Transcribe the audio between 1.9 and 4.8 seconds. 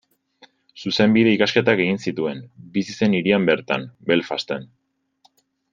zituen, bizi zen hirian bertan, Belfasten.